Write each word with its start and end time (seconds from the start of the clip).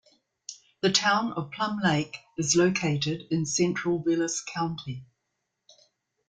The 0.81 0.91
Town 0.91 1.31
of 1.33 1.51
Plum 1.51 1.79
Lake 1.83 2.17
is 2.35 2.55
located 2.55 3.21
in 3.29 3.45
central 3.45 4.01
Vilas 4.01 4.41
County. 4.41 5.05